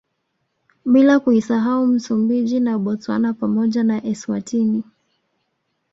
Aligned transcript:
Bila 0.85 1.19
kuisahau 1.19 1.87
Msumbiji 1.87 2.59
na 2.59 2.79
Botswana 2.79 3.33
pamoja 3.33 3.83
na 3.83 4.03
Eswatini 4.05 4.83